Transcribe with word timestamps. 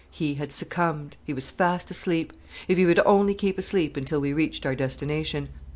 He 0.09 0.33
had 0.33 0.51
succumbed. 0.51 1.15
He 1.23 1.31
was 1.31 1.51
fast 1.51 1.91
asleep. 1.91 2.33
If 2.67 2.79
he 2.79 2.87
would 2.87 2.97
only 3.05 3.35
keep 3.35 3.59
asleep 3.59 3.95
until 3.95 4.19
we 4.19 4.33
reached 4.33 4.65
our 4.65 4.73
destination! 4.73 5.49